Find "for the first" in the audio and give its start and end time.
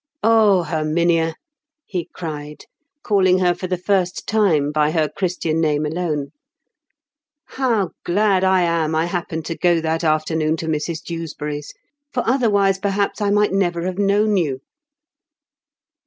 3.53-4.25